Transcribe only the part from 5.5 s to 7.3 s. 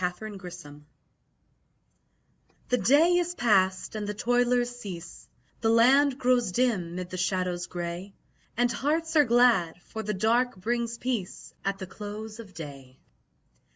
The land grows dim 'mid the